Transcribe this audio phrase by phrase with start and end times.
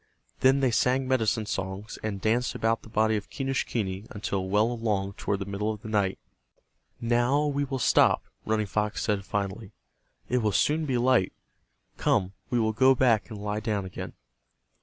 [0.39, 5.13] Then they sang medicine songs, and danced about the body of Quenischquney until well along
[5.13, 6.17] toward the middle of the night.
[6.99, 9.73] "Now we will stop," Running Fox said, finally,
[10.27, 11.33] "It will soon be light.
[11.97, 14.13] Come, we will go back and lie down again."